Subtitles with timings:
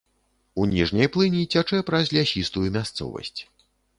[0.61, 3.39] У ніжняй плыні цячэ праз лясістую мясцовасць.